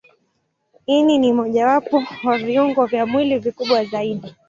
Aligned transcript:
Ini 0.87 1.17
ni 1.17 1.33
mojawapo 1.33 2.03
wa 2.23 2.37
viungo 2.37 2.85
vya 2.85 3.05
mwili 3.05 3.39
vikubwa 3.39 3.85
zaidi. 3.85 4.35